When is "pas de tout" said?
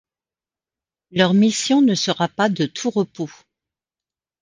2.27-2.89